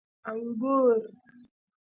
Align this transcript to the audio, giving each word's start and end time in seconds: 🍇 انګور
🍇 0.25 0.29
انګور 0.41 0.97